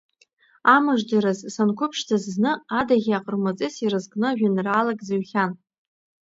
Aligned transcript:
Амыждараз, 0.75 1.39
санқәыԥшӡаз 1.53 2.23
зны 2.33 2.51
Адаӷьи 2.79 3.17
аҟармаҵыси 3.17 3.83
ирызкны 3.85 4.29
жәеинраалак 4.37 4.99
зыҩхьан… 5.07 5.51